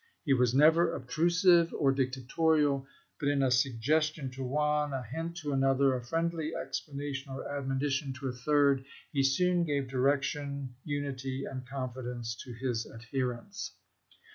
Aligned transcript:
He 0.25 0.33
was 0.33 0.55
never 0.55 0.95
obtrusive 0.95 1.71
or 1.77 1.91
dictatorial; 1.91 2.87
but 3.19 3.29
in 3.29 3.43
a 3.43 3.51
sug 3.51 3.73
gestion 3.79 4.33
to 4.33 4.43
one, 4.43 4.93
a 4.93 5.03
hint 5.03 5.37
to 5.37 5.53
another, 5.53 5.93
a 5.93 6.03
friendly 6.03 6.53
explana 6.53 7.13
tion 7.13 7.33
or 7.33 7.47
admonition 7.47 8.11
to 8.13 8.27
a 8.29 8.33
third, 8.33 8.83
he 9.11 9.21
soon 9.21 9.63
gave 9.63 9.89
direction, 9.89 10.73
unity, 10.83 11.45
and 11.45 11.67
confidence 11.69 12.33
to 12.43 12.51
his 12.51 12.87
adherents. 12.91 13.73